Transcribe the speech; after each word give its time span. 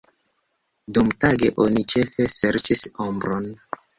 Dumtage 0.97 1.51
oni 1.65 1.85
ĉefe 1.93 2.27
serĉis 2.37 2.83
ombron. 3.09 3.49